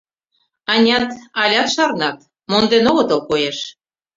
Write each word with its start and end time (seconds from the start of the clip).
Анят, 0.73 1.09
алят 1.41 1.67
шарнат, 1.75 2.17
монден 2.51 2.85
огытыл, 2.91 3.19
коеш. 3.29 3.57